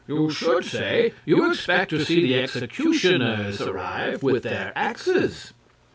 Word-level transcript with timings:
"You 0.07 0.31
should 0.31 0.65
say 0.65 1.13
you 1.25 1.47
expect 1.51 1.91
to 1.91 2.03
see 2.03 2.23
the 2.23 2.39
executioners 2.41 3.61
arrive 3.61 4.23
with 4.23 4.41
their 4.41 4.73
axes." 4.75 5.53